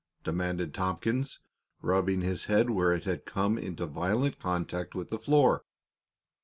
demanded 0.23 0.73
Tompkins, 0.73 1.39
rubbing 1.83 2.21
his 2.21 2.45
head 2.45 2.71
where 2.71 2.91
it 2.91 3.03
had 3.03 3.23
come 3.23 3.55
into 3.59 3.85
violent 3.85 4.39
contact 4.39 4.95
with 4.95 5.09
the 5.11 5.19
floor. 5.19 5.63